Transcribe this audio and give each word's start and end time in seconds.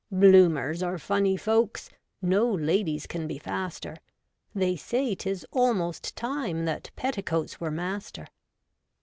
Bloomers 0.11 0.81
are 0.81 0.97
funny 0.97 1.37
folks, 1.37 1.91
No 2.23 2.51
ladies 2.51 3.05
can 3.05 3.27
be 3.27 3.37
faster: 3.37 3.97
They 4.55 4.75
say 4.75 5.13
'tis 5.13 5.45
almost 5.51 6.15
time 6.15 6.65
That 6.65 6.89
petticoats 6.95 7.59
were 7.61 7.69
master. 7.69 8.25